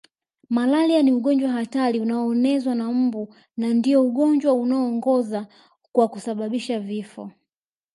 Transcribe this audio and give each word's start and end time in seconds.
Malaria 0.49 1.01
ni 1.03 1.11
ugonjwa 1.11 1.49
hatari 1.51 1.99
unaonezwa 1.99 2.75
na 2.75 2.91
mbu 2.91 3.35
na 3.57 3.73
ndio 3.73 4.05
ugonjwa 4.05 4.53
unaoongoza 4.53 5.47
kwa 5.91 6.07
kusababisha 6.07 6.79
vifo 6.79 7.31